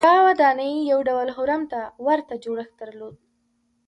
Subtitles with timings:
[0.07, 3.15] دا ودانۍ یو ډول هرم ته ورته جوړښت درلود.